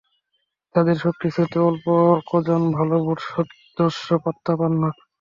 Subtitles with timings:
[0.75, 1.85] তাদের শক্তির স্রোতে অল্প
[2.29, 4.89] কজন ভালো বোর্ড সদস্য পাত্তা পান না।